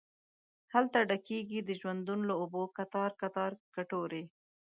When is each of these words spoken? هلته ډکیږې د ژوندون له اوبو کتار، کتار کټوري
هلته 0.73 0.97
ډکیږې 1.09 1.59
د 1.63 1.69
ژوندون 1.79 2.19
له 2.29 2.33
اوبو 2.41 2.63
کتار، 2.77 3.11
کتار 3.21 3.51
کټوري 3.75 4.23